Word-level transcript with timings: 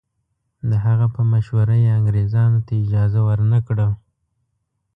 د 0.69 0.71
هغه 0.85 1.07
په 1.15 1.21
مشوره 1.31 1.75
یې 1.83 1.89
انګریزانو 1.99 2.59
ته 2.65 2.73
اجازه 2.83 3.19
ورنه 3.27 3.59
کړه. 3.67 3.87